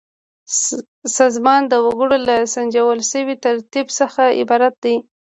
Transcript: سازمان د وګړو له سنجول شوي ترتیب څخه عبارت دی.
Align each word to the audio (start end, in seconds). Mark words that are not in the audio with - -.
سازمان 1.17 1.61
د 1.67 1.73
وګړو 1.85 2.17
له 2.27 2.35
سنجول 2.53 2.99
شوي 3.11 3.35
ترتیب 3.45 3.87
څخه 3.99 4.23
عبارت 4.39 4.73
دی. 4.83 4.95